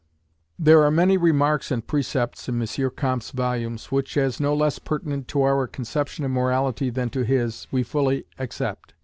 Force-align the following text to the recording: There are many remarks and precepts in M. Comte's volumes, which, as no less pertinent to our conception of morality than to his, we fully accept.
There 0.57 0.81
are 0.81 0.89
many 0.89 1.15
remarks 1.15 1.69
and 1.69 1.85
precepts 1.85 2.49
in 2.49 2.59
M. 2.59 2.91
Comte's 2.97 3.29
volumes, 3.29 3.91
which, 3.91 4.17
as 4.17 4.39
no 4.39 4.55
less 4.55 4.79
pertinent 4.79 5.27
to 5.27 5.43
our 5.43 5.67
conception 5.67 6.25
of 6.25 6.31
morality 6.31 6.89
than 6.89 7.11
to 7.11 7.23
his, 7.23 7.67
we 7.69 7.83
fully 7.83 8.25
accept. 8.39 8.95